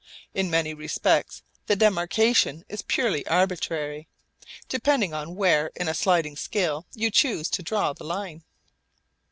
In 0.33 0.49
many 0.49 0.73
respects 0.73 1.43
the 1.67 1.75
demarcation 1.75 2.65
is 2.67 2.81
purely 2.81 3.23
arbitrary, 3.27 4.07
depending 4.67 5.13
upon 5.13 5.35
where 5.35 5.69
in 5.75 5.87
a 5.87 5.93
sliding 5.93 6.35
scale 6.35 6.87
you 6.95 7.11
choose 7.11 7.49
to 7.51 7.61
draw 7.61 7.93
the 7.93 8.03
line. 8.05 8.43